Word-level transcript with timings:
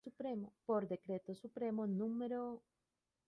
Por 0.67 0.81
Decreto 0.93 1.31
Supremo 1.43 1.83
núm. 1.97 2.15